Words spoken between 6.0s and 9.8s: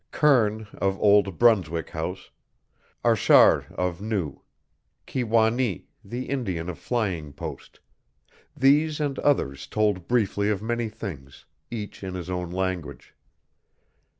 the Indian of Flying Post these and others